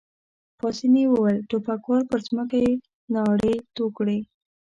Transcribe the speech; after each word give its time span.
پاسیني 0.59 1.03
وویل: 1.09 1.37
ټوپکوال، 1.49 2.03
پر 2.11 2.19
مځکه 2.35 2.57
يې 2.65 2.71
ناړې 3.13 3.53
تو 3.75 3.83
کړې. 3.97 4.19